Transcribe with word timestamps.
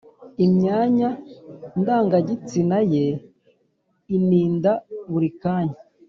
imyanya 0.45 1.09
ndangagitsina 1.79 2.77
ye 2.93 3.05
ininda 4.15 4.71
buri 5.11 5.29
kanya 5.41 5.77